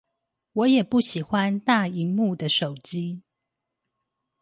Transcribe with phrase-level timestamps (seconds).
[0.53, 3.21] 我也不喜歡大螢幕的手機